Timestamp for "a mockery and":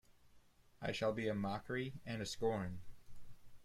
1.27-2.23